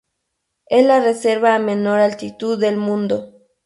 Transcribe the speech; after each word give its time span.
Es 0.65 0.83
la 0.83 0.99
reserva 0.99 1.53
a 1.53 1.59
menor 1.59 1.99
altitud 1.99 2.59
del 2.59 2.75
mundo. 2.75 3.35